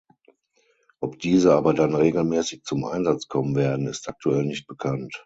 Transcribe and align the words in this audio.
Ob 0.99 1.19
diese 1.19 1.53
aber 1.53 1.75
dann 1.75 1.93
regelmäßig 1.93 2.63
zum 2.63 2.85
Einsatz 2.85 3.27
kommen 3.27 3.53
werden, 3.55 3.85
ist 3.85 4.09
aktuell 4.09 4.43
nicht 4.45 4.65
bekannt. 4.65 5.13